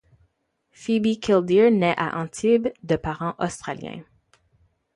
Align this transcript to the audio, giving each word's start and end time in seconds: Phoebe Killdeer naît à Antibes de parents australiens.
Phoebe 0.71 1.19
Killdeer 1.21 1.69
naît 1.69 1.93
à 1.95 2.17
Antibes 2.19 2.69
de 2.81 2.95
parents 2.95 3.35
australiens. 3.37 4.01